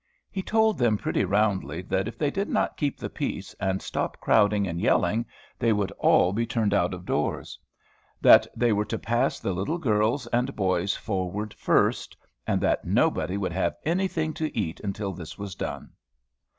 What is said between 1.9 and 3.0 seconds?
if they did not keep